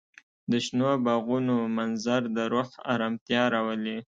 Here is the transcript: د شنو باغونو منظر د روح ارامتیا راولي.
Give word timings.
د 0.51 0.53
شنو 0.65 0.91
باغونو 1.05 1.55
منظر 1.77 2.21
د 2.35 2.37
روح 2.53 2.69
ارامتیا 2.93 3.41
راولي. 3.53 3.97